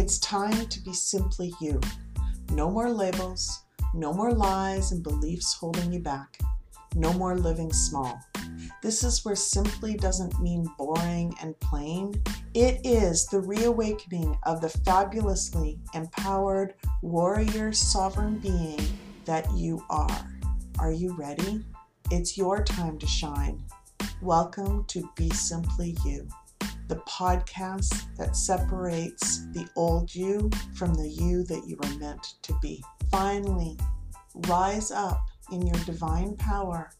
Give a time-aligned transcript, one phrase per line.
[0.00, 1.78] It's time to be simply you.
[2.52, 6.38] No more labels, no more lies and beliefs holding you back.
[6.94, 8.18] No more living small.
[8.82, 12.14] This is where simply doesn't mean boring and plain.
[12.54, 18.80] It is the reawakening of the fabulously empowered warrior sovereign being
[19.26, 20.30] that you are.
[20.78, 21.62] Are you ready?
[22.10, 23.62] It's your time to shine.
[24.22, 26.26] Welcome to Be Simply You,
[26.90, 32.52] the podcast that separates the old you from the you that you were meant to
[32.60, 32.82] be.
[33.12, 33.78] Finally,
[34.48, 36.90] rise up in your divine power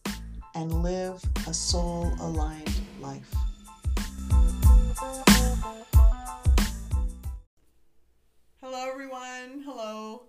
[0.55, 3.35] and live a soul aligned life.
[8.61, 9.61] Hello, everyone.
[9.65, 10.23] Hello.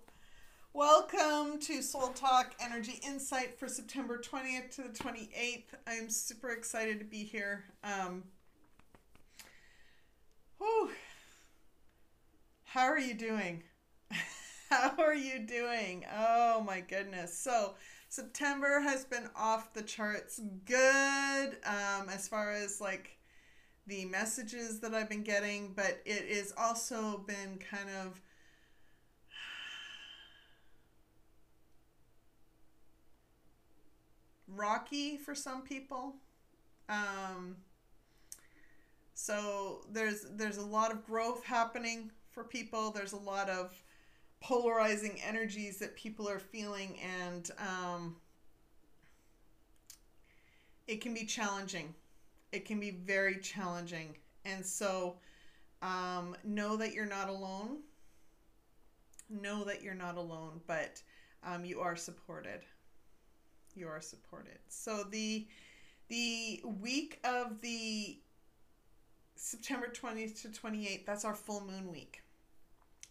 [0.73, 5.67] Welcome to Soul Talk Energy Insight for September 20th to the 28th.
[5.87, 7.63] I'm super excited to be here.
[7.85, 8.25] Um,
[12.73, 13.61] How are you doing?
[14.71, 16.05] How are you doing?
[16.11, 17.37] Oh my goodness.
[17.37, 17.75] So,
[18.09, 23.19] September has been off the charts good um, as far as like
[23.85, 28.19] the messages that I've been getting, but it has also been kind of
[34.47, 36.15] rocky for some people.
[36.89, 37.57] Um,
[39.13, 42.91] so there's there's a lot of growth happening for people.
[42.91, 43.73] There's a lot of
[44.41, 48.15] polarizing energies that people are feeling, and um,
[50.87, 51.93] it can be challenging.
[52.51, 54.15] It can be very challenging.
[54.45, 55.15] And so
[55.81, 57.79] um, know that you're not alone.
[59.29, 61.01] Know that you're not alone, but
[61.45, 62.61] um, you are supported.
[63.75, 64.59] You are supported.
[64.67, 65.47] So the
[66.09, 68.19] the week of the
[69.35, 72.22] September 20th to 28th, that's our full moon week.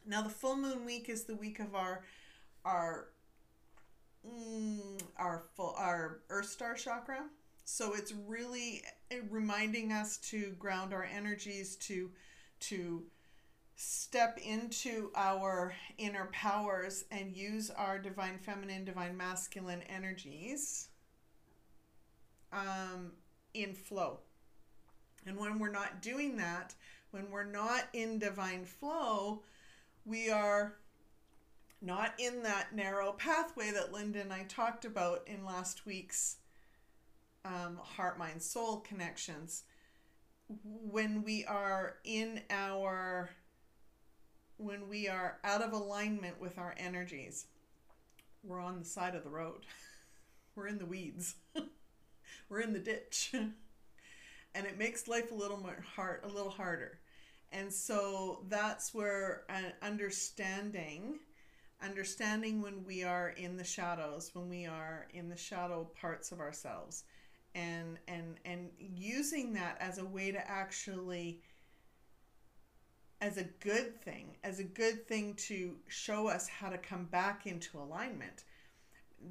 [0.07, 2.05] Now the full moon week is the week of our
[2.65, 3.09] our
[4.27, 7.25] mm, our full our Earth Star chakra.
[7.65, 12.11] So it's really eh, reminding us to ground our energies to
[12.61, 13.05] to
[13.77, 20.89] step into our inner powers and use our divine feminine, divine masculine energies
[22.53, 23.13] um,
[23.55, 24.21] in flow.
[25.27, 26.75] And when we're not doing that,
[27.11, 29.43] when we're not in divine flow,
[30.05, 30.77] we are
[31.81, 36.37] not in that narrow pathway that Linda and I talked about in last week's
[37.45, 39.65] um, heart, mind, soul connections.
[40.65, 43.31] When we are in our,
[44.59, 47.47] when we are out of alignment with our energies,
[48.45, 49.67] we're on the side of the road.
[50.55, 51.37] we're in the weeds.
[52.49, 53.31] we're in the ditch.
[54.55, 56.99] and it makes life a little more hard, a little harder.
[57.53, 61.19] And so that's where an understanding,
[61.83, 66.41] understanding when we are in the shadows, when we are in the shadow parts of
[66.41, 67.05] ourselves,
[67.55, 71.43] and and and using that as a way to actually
[73.21, 77.47] as a good thing, as a good thing to show us how to come back
[77.47, 78.45] into alignment.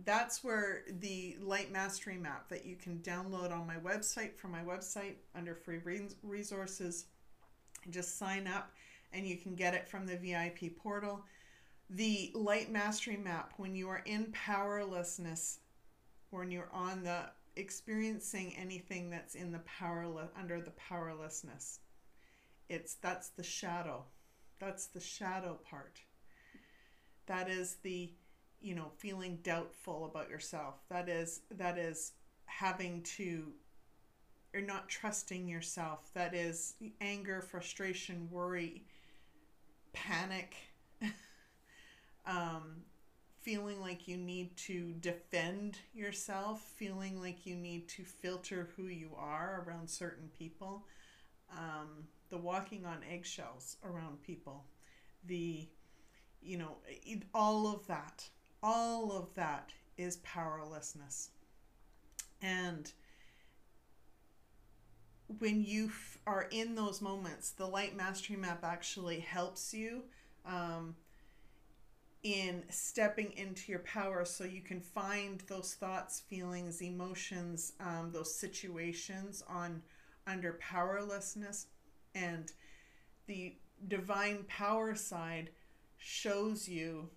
[0.06, 4.62] That's where the Light Mastery Map that you can download on my website from my
[4.62, 5.80] website under free
[6.24, 7.06] resources
[7.90, 8.72] just sign up
[9.14, 11.24] and you can get it from the VIP portal.
[11.90, 15.60] The Light Mastery Map, when you are in powerlessness,
[16.30, 21.80] when you're on the experiencing anything that's in the powerless under the powerlessness,
[22.70, 24.06] it's that's the shadow.
[24.60, 26.00] That's the shadow part.
[27.26, 28.14] That is the
[28.62, 30.76] you know feeling doubtful about yourself.
[30.90, 32.14] That is that is
[32.46, 33.52] having to
[34.54, 36.10] or not trusting yourself.
[36.14, 38.84] That is anger, frustration, worry,
[39.94, 40.56] panic,
[42.26, 42.84] um,
[43.42, 49.12] feeling like you need to defend yourself, feeling like you need to filter who you
[49.18, 50.86] are around certain people,
[51.52, 54.66] um, the walking on eggshells around people,
[55.26, 55.68] the,
[56.42, 56.78] you know,
[57.34, 58.30] all of that,
[58.62, 61.30] all of that is powerlessness.
[62.42, 62.92] And
[65.40, 70.04] when you f- are in those moments, the light mastery map actually helps you
[70.46, 70.96] um,
[72.24, 78.34] in stepping into your power so you can find those thoughts, feelings, emotions, um, those
[78.34, 79.82] situations on
[80.28, 81.68] under powerlessness.
[82.14, 82.52] And
[83.28, 83.56] the
[83.88, 85.50] divine power side
[85.98, 87.10] shows you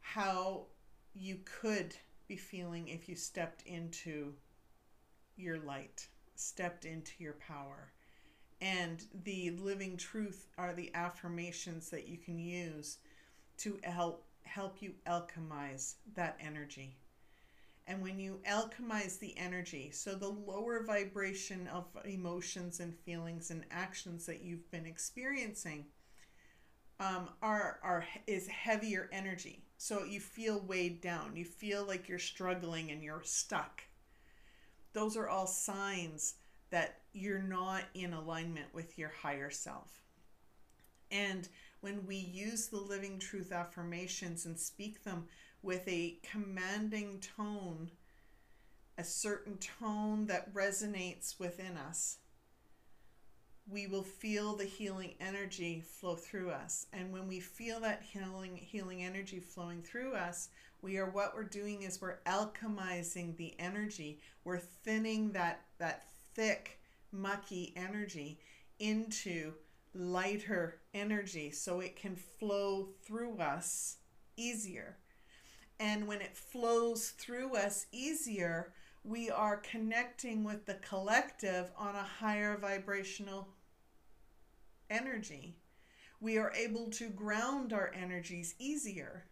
[0.00, 0.66] how
[1.14, 1.94] you could
[2.28, 4.34] be feeling if you stepped into
[5.36, 6.08] your light
[6.38, 7.92] stepped into your power
[8.60, 12.98] And the living truth are the affirmations that you can use
[13.58, 16.96] to help help you alchemize that energy.
[17.86, 23.64] And when you alchemize the energy, so the lower vibration of emotions and feelings and
[23.70, 25.86] actions that you've been experiencing
[26.98, 29.64] um, are, are is heavier energy.
[29.78, 31.36] So you feel weighed down.
[31.36, 33.82] You feel like you're struggling and you're stuck.
[34.96, 36.36] Those are all signs
[36.70, 40.00] that you're not in alignment with your higher self.
[41.10, 41.46] And
[41.82, 45.26] when we use the living truth affirmations and speak them
[45.62, 47.90] with a commanding tone,
[48.96, 52.16] a certain tone that resonates within us,
[53.68, 56.86] we will feel the healing energy flow through us.
[56.94, 60.48] And when we feel that healing healing energy flowing through us,
[60.82, 64.20] we are what we're doing is we're alchemizing the energy.
[64.44, 66.78] We're thinning that that thick,
[67.12, 68.38] mucky energy
[68.78, 69.52] into
[69.94, 73.96] lighter energy so it can flow through us
[74.36, 74.96] easier.
[75.80, 78.72] And when it flows through us easier,
[79.04, 83.48] we are connecting with the collective on a higher vibrational
[84.90, 85.56] energy.
[86.20, 89.26] We are able to ground our energies easier.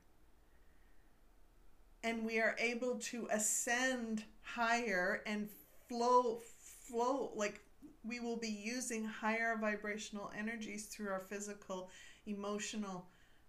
[2.04, 5.48] And we are able to ascend higher and
[5.88, 7.60] flow, flow, like
[8.04, 11.90] we will be using higher vibrational energies through our physical,
[12.26, 13.06] emotional,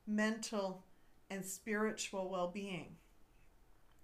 [0.07, 0.83] mental,
[1.29, 2.95] and spiritual well being.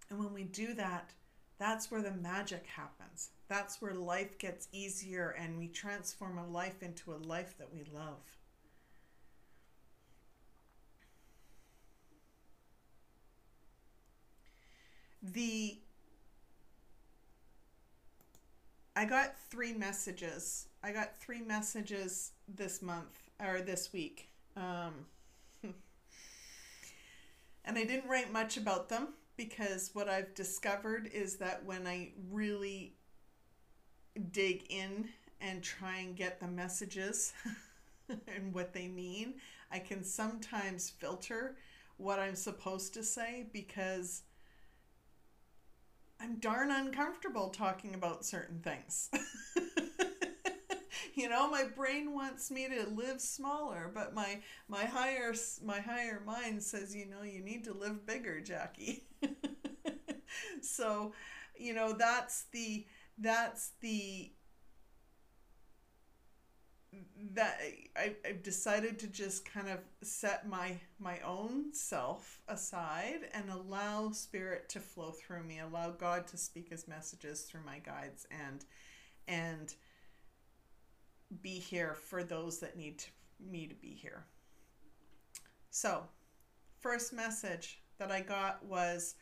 [0.10, 1.12] And when we do that,
[1.58, 3.30] that's where the magic happens.
[3.48, 7.86] That's where life gets easier and we transform a life into a life that we
[7.94, 8.20] love.
[15.22, 15.78] The
[18.96, 20.68] I got three messages.
[20.84, 24.30] I got three messages this month or this week.
[24.58, 25.06] Um,
[25.64, 25.74] and
[27.78, 32.96] I didn't write much about them because what I've discovered is that when I really
[34.32, 35.08] dig in
[35.40, 37.34] and try and get the messages
[38.10, 39.36] and what they mean,
[39.72, 41.56] I can sometimes filter
[41.98, 44.24] what I'm supposed to say because
[46.22, 49.10] I'm darn uncomfortable talking about certain things.
[51.16, 55.34] you know, my brain wants me to live smaller, but my my higher
[55.64, 59.02] my higher mind says, you know, you need to live bigger, Jacquie.
[60.62, 61.14] so,
[61.58, 62.86] you know, that's the
[63.18, 64.32] that's the
[67.34, 67.62] that
[67.96, 74.12] I, I've decided to just kind of set my my own self aside and allow
[74.12, 78.66] spirit to flow through me allow god to speak his messages through my guides and
[79.28, 79.74] and
[81.42, 83.08] be here for those that need to,
[83.40, 84.26] me to be here.
[85.70, 86.04] So
[86.82, 89.16] first message that i got was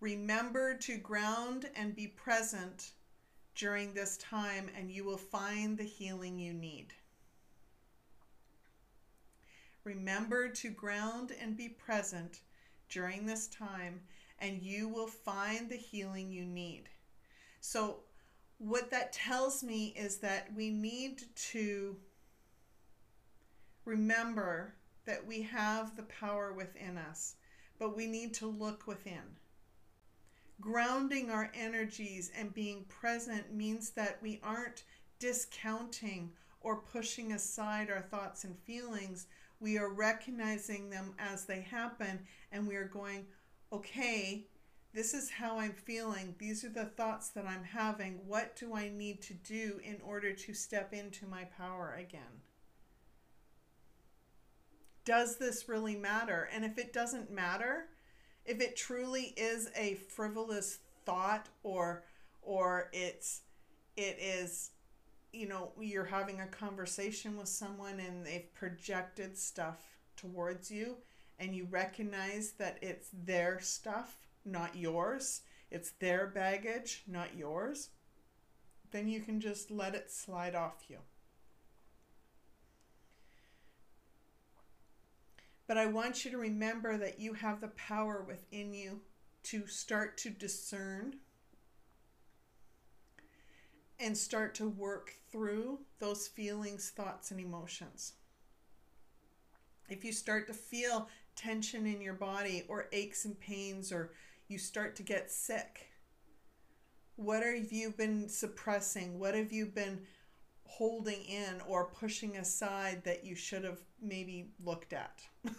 [0.00, 2.92] remember to ground and be present
[3.58, 6.94] during this time and you will find the healing you need
[9.88, 12.40] Remember to ground and be present
[12.90, 14.02] during this time,
[14.38, 16.90] and you will find the healing you need.
[17.62, 18.00] So,
[18.58, 21.96] what that tells me is that we need to
[23.86, 24.74] remember
[25.06, 27.36] that we have the power within us,
[27.78, 29.38] but we need to look within.
[30.60, 34.82] Grounding our energies and being present means that we aren't
[35.18, 39.26] discounting or pushing aside our thoughts and feelings,
[39.60, 42.20] we are recognizing them as they happen
[42.52, 43.26] and we are going,
[43.72, 44.46] okay,
[44.92, 46.34] this is how I'm feeling.
[46.38, 48.20] These are the thoughts that I'm having.
[48.26, 52.42] What do I need to do in order to step into my power again?
[55.04, 56.48] Does this really matter?
[56.52, 57.86] And if it doesn't matter,
[58.44, 62.04] if it truly is a frivolous thought or
[62.42, 63.42] or it's
[63.96, 64.70] it is
[65.32, 69.76] you know, you're having a conversation with someone and they've projected stuff
[70.16, 70.96] towards you
[71.38, 77.90] and you recognize that it's their stuff, not yours, it's their baggage, not yours,
[78.90, 80.98] then you can just let it slide off you.
[85.68, 89.02] But I want you to remember that you have the power within you
[89.44, 91.16] to start to discern
[94.00, 98.14] and start to work through those feelings, thoughts, and emotions.
[99.90, 104.12] If you start to feel tension in your body or aches and pains, or
[104.48, 105.90] you start to get sick,
[107.16, 109.18] what have you been suppressing?
[109.18, 110.00] What have you been
[110.68, 115.22] holding in or pushing aside that you should have maybe looked at.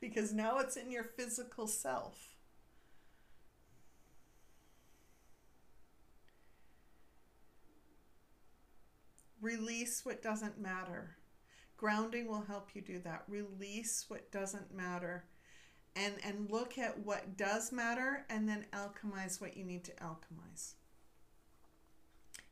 [0.00, 2.34] because now it's in your physical self.
[9.40, 11.16] Release what doesn't matter.
[11.76, 13.22] Grounding will help you do that.
[13.28, 15.24] Release what doesn't matter
[15.94, 20.74] and and look at what does matter and then alchemize what you need to alchemize.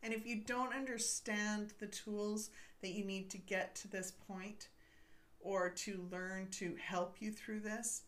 [0.03, 4.69] And if you don't understand the tools that you need to get to this point
[5.41, 8.03] or to learn to help you through this,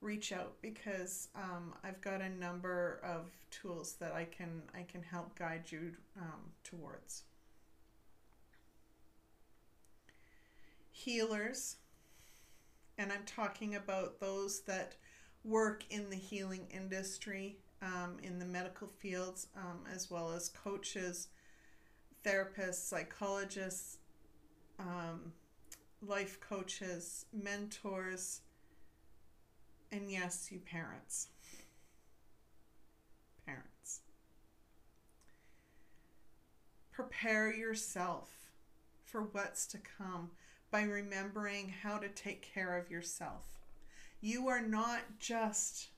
[0.00, 5.02] reach out because um, I've got a number of tools that I can I can
[5.02, 7.24] help guide you um, towards.
[10.90, 11.76] Healers,
[12.98, 14.96] and I'm talking about those that
[15.44, 21.28] work in the healing industry, um, in the medical fields, um, as well as coaches,
[22.24, 23.98] therapists, psychologists,
[24.78, 25.32] um,
[26.06, 28.40] life coaches, mentors,
[29.92, 31.28] and yes, you parents.
[33.44, 34.00] Parents.
[36.92, 38.30] Prepare yourself
[39.04, 40.30] for what's to come
[40.70, 43.58] by remembering how to take care of yourself.
[44.20, 45.88] You are not just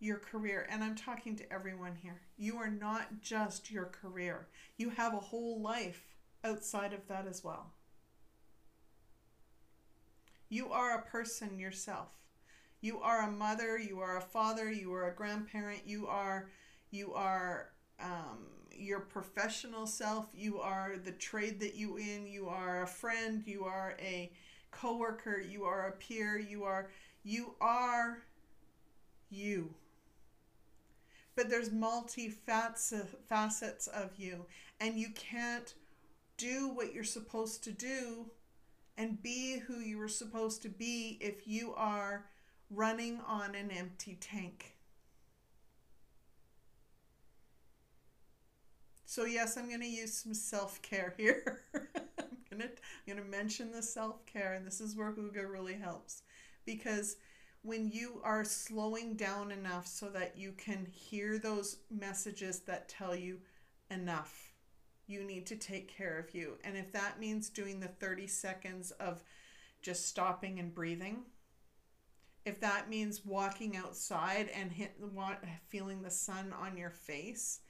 [0.00, 2.22] your career, and I'm talking to everyone here.
[2.36, 6.04] You are not just your career, you have a whole life
[6.42, 7.72] outside of that as well.
[10.48, 12.08] You are a person yourself.
[12.80, 16.48] You are a mother, you are a father, you are a grandparent, you are
[16.90, 17.70] you are
[18.02, 23.42] um, your professional self, you are the trade that you in, you are a friend,
[23.46, 24.32] you are a
[24.70, 26.90] coworker, you are a peer, you are
[27.22, 28.22] you are
[29.28, 29.74] you.
[31.40, 32.68] But there's multi uh,
[33.26, 34.44] facets of you
[34.78, 35.72] and you can't
[36.36, 38.26] do what you're supposed to do
[38.98, 42.26] and be who you were supposed to be if you are
[42.68, 44.74] running on an empty tank.
[49.06, 51.62] So yes, I'm going to use some self-care here.
[52.52, 52.68] I'm
[53.06, 56.20] going to mention the self-care and this is where Hygge really helps
[56.66, 57.16] because
[57.62, 63.14] when you are slowing down enough so that you can hear those messages that tell
[63.14, 63.38] you
[63.90, 64.52] enough.
[65.06, 66.54] You need to take care of you.
[66.64, 69.22] And if that means doing the 30 seconds of
[69.82, 71.24] just stopping and breathing
[72.44, 74.96] if that means walking outside and hit,
[75.68, 77.60] feeling the sun on your face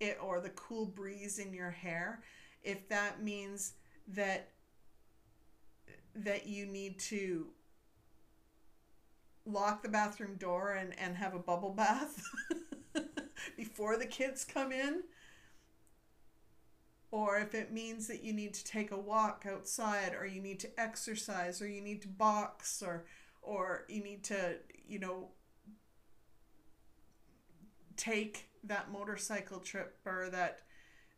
[0.00, 2.22] it or the cool breeze in your hair
[2.62, 3.74] if that means
[4.06, 4.50] that
[6.14, 7.46] that you need to
[9.48, 12.22] lock the bathroom door and, and have a bubble bath
[13.56, 15.02] before the kids come in?
[17.10, 20.60] Or if it means that you need to take a walk outside or you need
[20.60, 23.06] to exercise or you need to box or
[23.40, 25.28] or you need to you know
[27.96, 30.60] take that motorcycle trip or that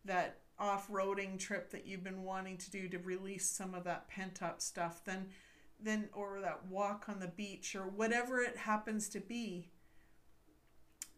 [0.05, 4.61] that off-roading trip that you've been wanting to do to release some of that pent-up
[4.61, 5.27] stuff then
[5.83, 9.69] then or that walk on the beach or whatever it happens to be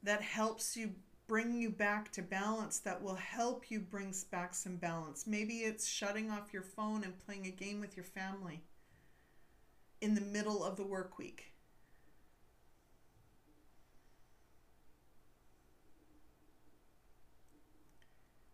[0.02, 0.92] that helps you
[1.26, 5.26] bring you back to balance that will help you bring back some balance.
[5.26, 8.60] Maybe it's shutting off your phone and playing a game with your family
[10.00, 11.52] in the middle of the work week.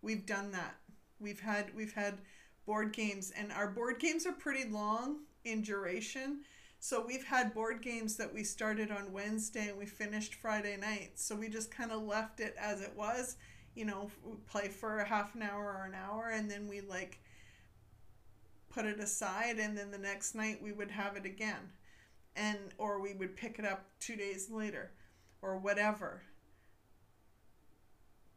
[0.02, 0.76] We've done that.
[1.18, 2.18] We've had we've had
[2.64, 6.40] board games and our board games are pretty long in duration.
[6.80, 11.12] So we've had board games that we started on Wednesday and we finished Friday night.
[11.16, 13.37] So we just kind of left it as it was,
[13.75, 14.11] you know,
[14.47, 17.21] play for a half an hour or an hour and then we like
[18.68, 21.73] put it aside and then the next night we would have it again.
[22.37, 24.92] And or we would pick it up 2 days later
[25.42, 26.23] or whatever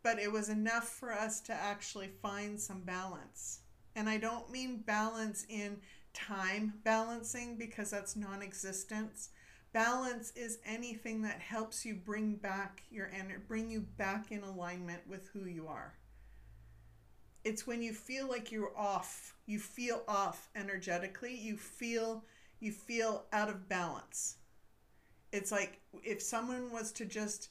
[0.03, 3.59] but it was enough for us to actually find some balance.
[3.95, 5.77] And I don't mean balance in
[6.13, 9.29] time balancing because that's non existence.
[9.73, 15.07] Balance is anything that helps you bring back your energy, bring you back in alignment
[15.07, 15.93] with who you are.
[17.43, 22.23] It's when you feel like you're off, you feel off energetically, you feel
[22.59, 24.37] you feel out of balance.
[25.31, 27.49] It's like if someone was to just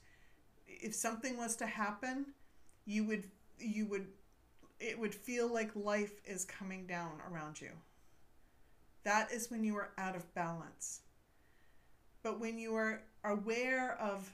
[0.66, 2.26] if something was to happen
[2.86, 3.24] you would
[3.58, 4.06] you would
[4.78, 7.70] it would feel like life is coming down around you.
[9.04, 11.00] That is when you are out of balance.
[12.22, 14.30] But when you are aware of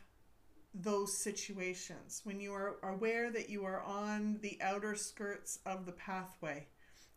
[0.75, 5.93] those situations, when you are aware that you are on the outer skirts of the
[5.93, 6.67] pathway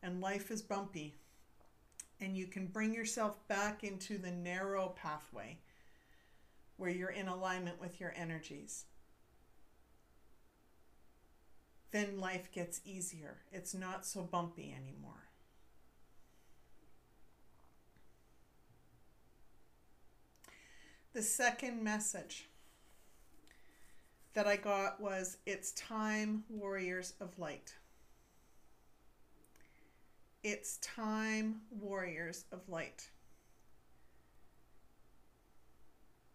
[0.04, 1.16] and life is bumpy,
[2.22, 5.58] and you can bring yourself back into the narrow pathway
[6.78, 8.86] where you're in alignment with your energies,
[11.92, 13.38] then life gets easier.
[13.52, 15.29] It's not so bumpy anymore.
[21.12, 22.48] The second message
[24.36, 27.74] that I got was It's time, warriors of light.
[30.44, 33.10] It's time, warriors of light.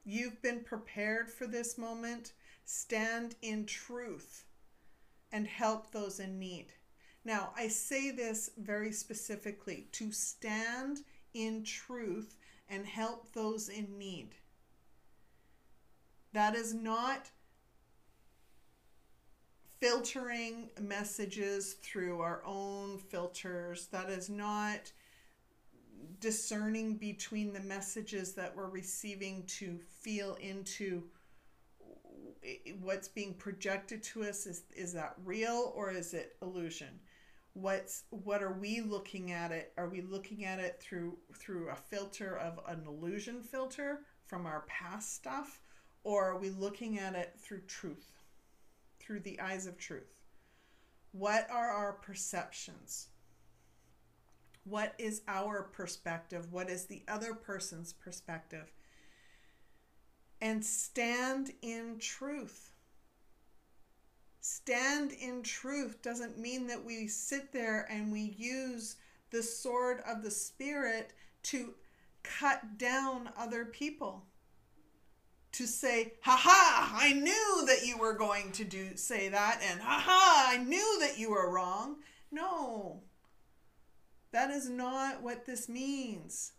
[0.05, 2.33] You've been prepared for this moment.
[2.65, 4.45] Stand in truth
[5.31, 6.73] and help those in need.
[7.25, 12.37] Now, I say this very specifically to stand in truth
[12.69, 14.35] and help those in need.
[16.35, 17.31] That is not
[19.79, 23.87] filtering messages through our own filters.
[23.93, 24.91] That is not
[26.19, 31.05] discerning between the messages that we're receiving to feel into
[32.81, 34.47] what's being projected to us.
[34.47, 36.99] Is is that real or is it illusion?
[37.53, 39.73] What's what are we looking at it?
[39.79, 44.65] Are we looking at it through through a filter of an illusion filter from our
[44.67, 45.61] past stuff
[46.05, 48.15] or are we looking at it through truth
[49.05, 50.15] through the eyes of truth.
[51.13, 53.09] What are our perceptions?
[54.65, 56.53] What is our perspective?
[56.53, 58.73] What is the other person's perspective?
[60.41, 62.71] And stand in truth.
[64.41, 68.97] Stand in truth doesn't mean that we sit there and we use
[69.31, 71.13] the sword of the Spirit
[71.45, 71.75] to
[72.23, 74.25] cut down other people
[75.55, 76.93] to say, "Ha ha!
[76.97, 80.47] I knew that you were going to do say that," and "Ha ha!
[80.51, 81.97] I knew that you were wrong."
[82.31, 83.03] No,
[84.33, 86.53] that is not what this means.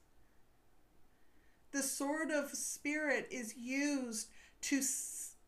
[1.71, 4.29] The sword of spirit is used
[4.61, 4.81] to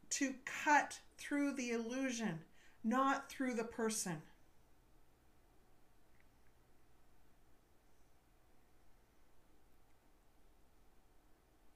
[0.10, 2.39] to cut through the illusion,
[2.83, 4.21] not through the person.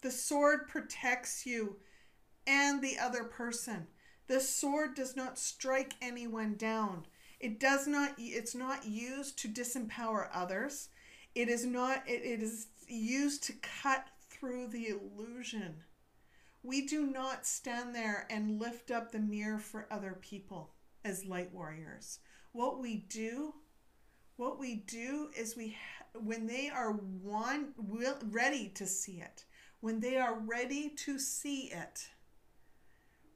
[0.01, 1.77] The sword protects you
[2.47, 3.87] and the other person.
[4.27, 7.05] The sword does not strike anyone down.
[7.39, 10.89] It does not it's not used to disempower others.
[11.35, 15.83] It is not it, it is used to cut through the illusion.
[16.63, 21.51] We do not stand there and lift up the mirror for other people as light
[21.51, 22.19] warriors.
[22.51, 23.53] What we do,
[24.37, 25.75] what we do is we
[26.13, 29.45] when they are one will, ready to see it,
[29.81, 32.09] when they are ready to see it,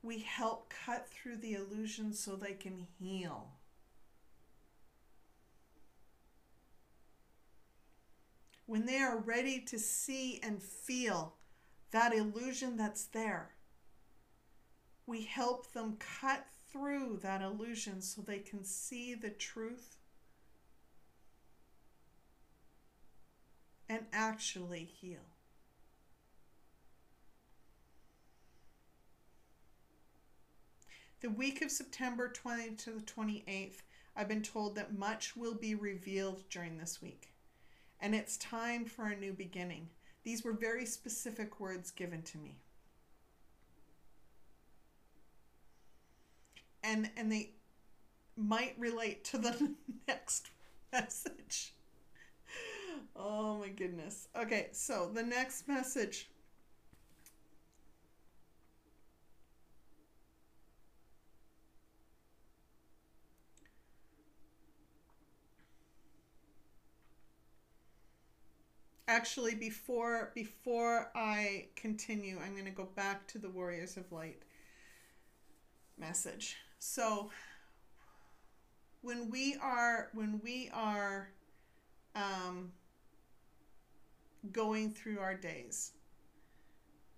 [0.03, 3.49] we help cut through the illusion so they can heal.
[8.67, 11.33] When they are ready to see and feel
[11.91, 13.49] that illusion that's there,
[15.07, 19.97] we help them cut through that illusion so they can see the truth
[23.89, 25.34] and actually heal.
[31.21, 33.81] The week of September 20 to the 28th,
[34.15, 37.33] I've been told that much will be revealed during this week.
[38.01, 39.89] And it's time for a new beginning.
[40.23, 42.57] These were very specific words given to me.
[46.83, 47.51] And and they
[48.35, 49.73] might relate to the
[50.07, 50.49] next
[50.91, 51.73] message.
[53.15, 54.27] Oh my goodness.
[54.35, 56.29] Okay, so the next message
[69.07, 74.43] actually before before I continue, I'm going to go back to the Warriors of Light
[75.97, 76.55] message.
[76.79, 77.29] So
[79.01, 81.29] when we are when we are
[82.15, 82.71] um,
[84.51, 85.91] going through our days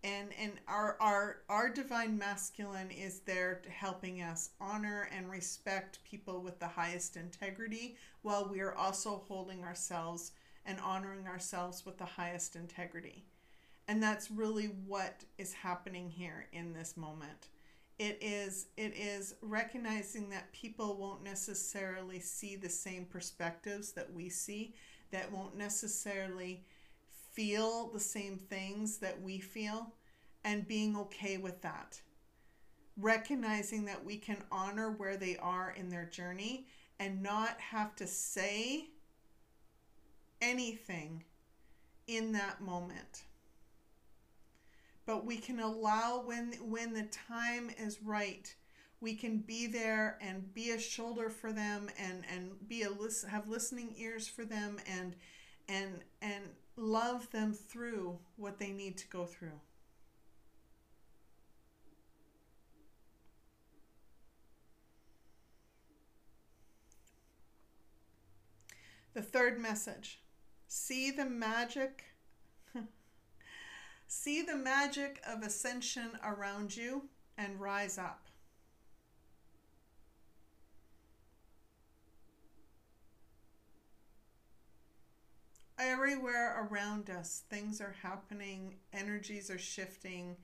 [0.04, 6.00] and and our our our divine masculine is there to helping us honor and respect
[6.04, 10.32] people with the highest integrity while we are also holding ourselves
[10.68, 13.26] and honoring ourselves with the highest integrity.
[13.88, 17.50] And that's really what is happening here in this moment.
[18.00, 24.30] It is it is recognizing that people won't necessarily see the same perspectives that we
[24.30, 24.76] see,
[25.12, 26.66] that won't necessarily
[27.34, 29.96] feel the same things that we feel
[30.44, 32.02] and being okay with that.
[32.98, 36.68] recognizing that we can honor where they are in their journey
[37.00, 38.90] and not have to say
[40.42, 41.24] anything
[42.08, 43.24] in that moment.
[45.06, 48.54] But we can allow when when the time is right
[49.00, 53.30] we can be there and be a shoulder for them and and be a listen
[53.30, 55.16] have listening ears for them and
[55.70, 56.44] and and
[56.76, 59.60] love them through what they need to go through.
[69.14, 70.20] The third message
[70.68, 72.04] see the magic.
[74.08, 77.04] see the magic of ascension around you
[77.38, 78.28] and rise up.
[85.80, 90.36] Everywhere around us, things are happening, energies are shifting,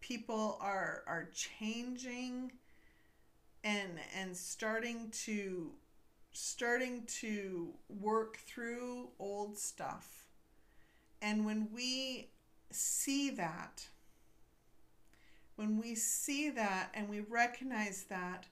[0.00, 2.50] people are are changing
[3.64, 5.70] and and starting to
[6.32, 10.26] starting to work through old stuff.
[11.20, 12.28] And when we
[12.70, 13.86] see that,
[15.56, 18.46] when we see that and we recognize that,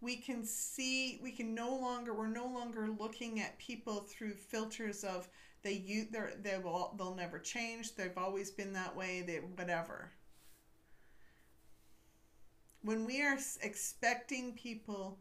[0.00, 5.04] we can see we can no longer we're no longer looking at people through filters
[5.04, 5.28] of
[5.62, 10.10] they you they're, they will they'll never change they've always been that way they whatever
[12.82, 15.18] when we are expecting people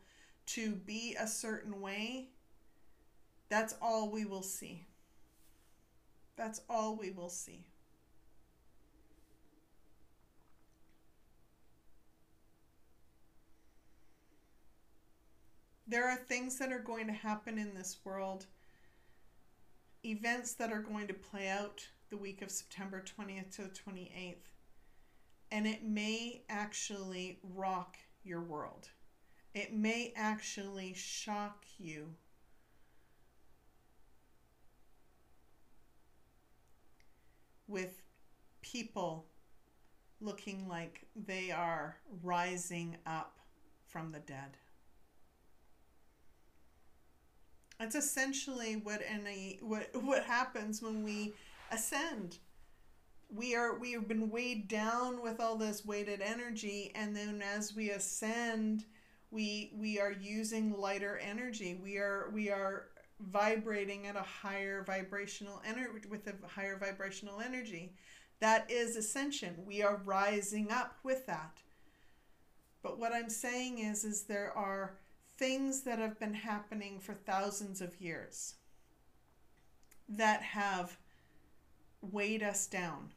[0.53, 2.29] to be a certain way,
[3.49, 4.85] that's all we will see.
[6.37, 7.67] That's all we will see.
[15.87, 18.45] There are things that are going to happen in this world,
[20.05, 24.35] events that are going to play out the week of September 20th to the 28th,
[25.51, 28.89] and it may actually rock your world
[29.53, 32.13] it may actually shock you.
[37.67, 38.01] With
[38.61, 39.25] people
[40.21, 43.37] looking like they are rising up
[43.87, 44.57] from the dead.
[47.79, 51.33] That's essentially what any what what happens when we
[51.71, 52.37] ascend.
[53.33, 57.75] We are we have been weighed down with all this weighted energy and then as
[57.75, 58.85] we ascend
[59.31, 61.79] we we are using lighter energy.
[61.81, 62.85] We are we are
[63.19, 67.93] vibrating at a higher vibrational energy with a higher vibrational energy.
[68.39, 69.55] That is ascension.
[69.65, 71.61] We are rising up with that.
[72.81, 74.95] But what i'm saying is is there are
[75.37, 78.55] things that have been happening for thousands of years
[80.07, 80.97] that have
[82.01, 83.11] weighed us down.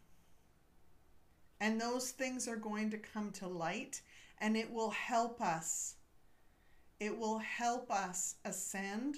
[1.61, 4.01] And those things are going to come to light
[4.40, 5.94] and it will help us
[7.03, 9.17] it will help us ascend,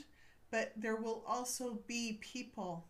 [0.51, 2.87] but there will also be people.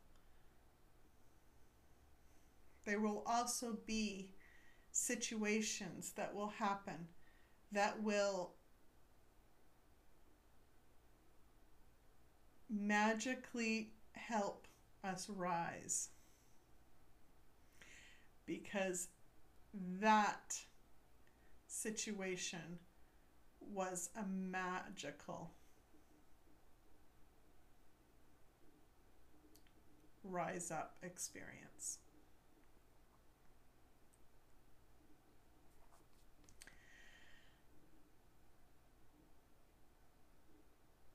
[2.85, 4.30] There will also be
[4.92, 7.09] situations that will happen
[7.72, 8.52] that will
[12.70, 14.68] magically help
[15.02, 16.11] us rise.
[18.46, 19.09] Because
[20.00, 20.57] that
[21.66, 22.78] situation
[23.72, 25.50] was a magical
[30.22, 31.98] rise up experience.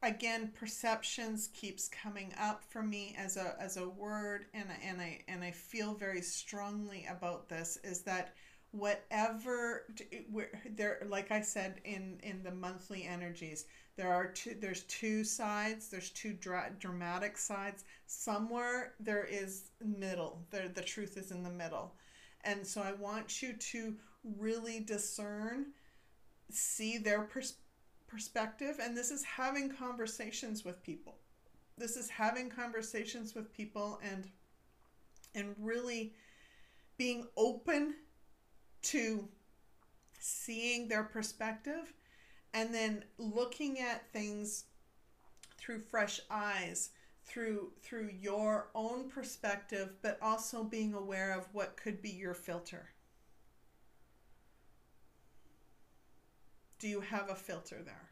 [0.02, 5.22] again perceptions keeps coming up for me as a as a word and and I
[5.28, 8.34] and I feel very strongly about this is that
[8.72, 9.88] whatever
[10.76, 13.66] there like i said in in the monthly energies
[14.00, 17.84] there are two there's two sides there's two dra- dramatic sides.
[18.08, 21.96] Somewhere there is middle there the truth is in the middle.
[22.46, 25.74] And so i want you to really discern
[26.50, 27.58] see their pers-
[28.08, 31.18] perspective and this is having conversations with people.
[31.78, 34.30] This is having conversations with people and
[35.36, 36.14] and really
[36.98, 37.96] being open
[38.82, 39.28] to
[40.20, 41.94] seeing their perspective
[42.54, 44.66] and then looking at things
[45.58, 46.92] through fresh eyes
[47.26, 52.90] through through your own perspective but also being aware of what could be your filter.
[56.80, 58.10] Do you have a filter there?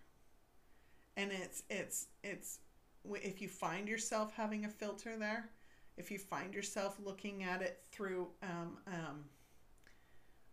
[1.16, 2.60] And it's it's it's
[3.06, 5.50] if you find yourself having a filter there
[5.98, 9.24] if you find yourself looking at it through um, um,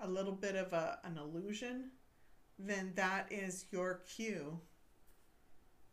[0.05, 1.91] a little bit of a, an illusion,
[2.59, 4.61] then that is your cue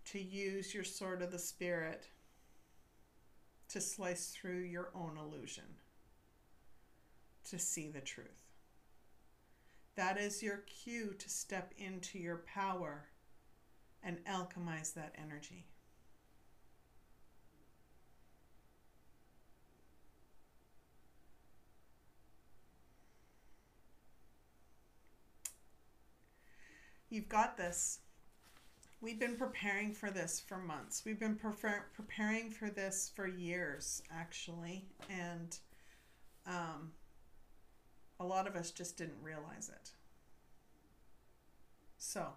[0.06, 2.08] to use your sword of the Spirit
[3.69, 5.63] to slice through your own illusion,
[7.50, 8.28] to see the truth.
[9.95, 13.06] That is your cue to step into your power
[14.04, 15.67] and alchemize that energy.
[27.12, 28.00] You've got this.
[29.02, 31.04] We've been preparing for this for months.
[31.06, 34.86] We've been prefer- preparing for this for years, actually.
[35.10, 35.58] And
[36.47, 36.93] um,
[38.19, 39.91] a lot of us just didn't realize it.
[41.97, 42.28] So,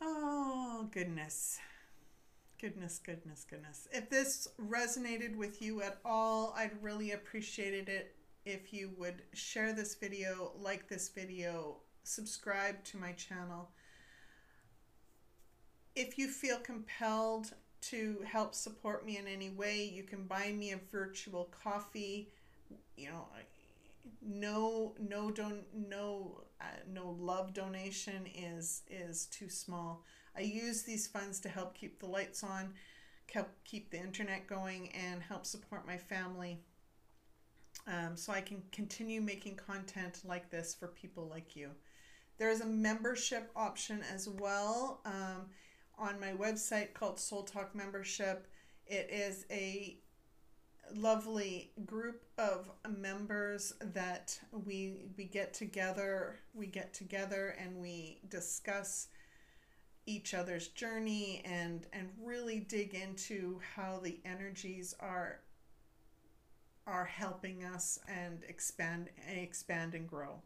[0.00, 1.60] oh, goodness.
[2.60, 3.86] Goodness, goodness, goodness.
[3.92, 9.72] If this resonated with you at all, I'd really appreciate it if you would share
[9.72, 13.70] this video, like this video, subscribe to my channel.
[15.94, 20.72] If you feel compelled to help support me in any way, you can buy me
[20.72, 22.28] a virtual coffee.
[22.96, 23.26] You know,
[24.22, 30.04] no, no, don't, no, uh, no love donation is is too small.
[30.36, 32.74] I use these funds to help keep the lights on,
[33.32, 36.60] help keep the internet going, and help support my family.
[37.86, 41.70] Um, so I can continue making content like this for people like you.
[42.40, 45.50] There's a membership option as well um,
[45.98, 48.46] on my website called Soul Talk Membership.
[48.86, 49.98] It is a
[50.96, 59.06] lovely group of members that we we get together we get together and we discuss
[60.06, 65.40] each other's journey and and really dig into how the energies are
[66.88, 70.42] are helping us and expand expand and grow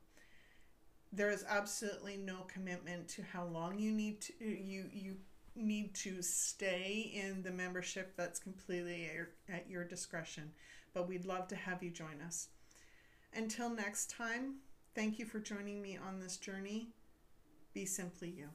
[1.14, 5.16] there is absolutely no commitment to how long you need to you you
[5.57, 10.50] need to stay in the membership that's completely at your, at your discretion.
[10.92, 12.48] But we'd love to have you join us.
[13.33, 14.57] Until next time
[14.94, 16.88] thank you for joining me on this journey.
[17.72, 18.48] Be simply you.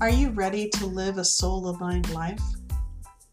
[0.00, 2.40] Are you ready to live a soul aligned life?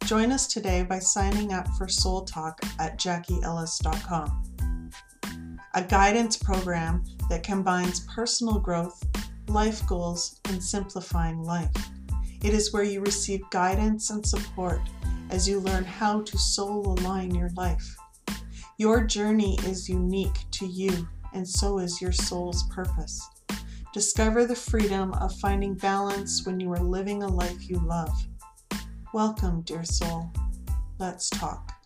[0.10, 4.90] Join us today by signing up for Soul Talk at JacquieEllis.com,
[5.76, 9.06] a guidance program that combines personal growth,
[9.50, 11.70] life goals, and simplifying life.
[12.44, 14.82] It is where you receive guidance and support
[15.30, 17.96] as you learn how to soul align your life.
[18.80, 23.30] Your journey is unique to you, and so is your soul's purpose.
[23.94, 28.26] Discover the freedom of finding balance when you are living a life you love.
[29.12, 30.32] Welcome, dear soul.
[31.00, 31.79] Let's talk.